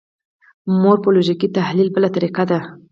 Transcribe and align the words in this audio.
مورفولوژیکي 0.81 1.47
تحلیل 1.57 1.87
بله 1.95 2.09
طریقه 2.15 2.43
ده. 2.49 2.59